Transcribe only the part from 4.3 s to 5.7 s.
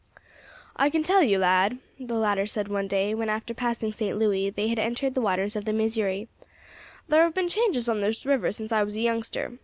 they had entered the waters of